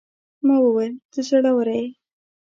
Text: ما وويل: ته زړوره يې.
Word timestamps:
ما 0.45 0.55
وويل: 0.65 0.93
ته 1.11 1.19
زړوره 1.29 1.73
يې. 1.81 1.87